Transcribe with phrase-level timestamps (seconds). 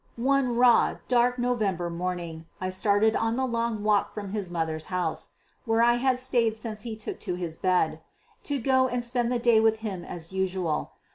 [0.15, 5.33] One raw, dark November morning I started on the long walk from his mother's house,
[5.65, 8.01] where I had stayed since he took to his bed,
[8.45, 10.93] to go and spend the day with him as usual.